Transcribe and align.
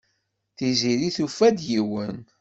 Tiziri 0.57 1.09
tufa-d 1.15 1.57
yiwen. 1.69 2.17